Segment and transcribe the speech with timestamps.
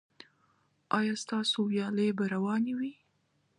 [0.97, 2.93] ایا ستاسو ویالې به روانې وي؟